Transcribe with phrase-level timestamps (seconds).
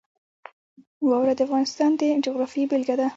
[1.07, 3.07] واوره د افغانستان د جغرافیې بېلګه ده.